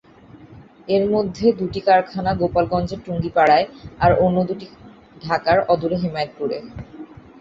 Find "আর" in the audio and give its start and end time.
3.99-4.11